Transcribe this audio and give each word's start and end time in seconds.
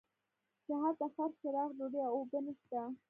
چې 0.65 0.71
هلته 0.81 1.05
فرش 1.15 1.33
چراغ 1.41 1.69
ډوډۍ 1.77 2.01
او 2.07 2.13
اوبه 2.17 2.39
نشته. 2.45 2.79